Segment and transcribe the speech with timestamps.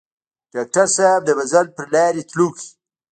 [0.53, 2.67] ډاکټر صېب د منزل پۀ لارې تلونکے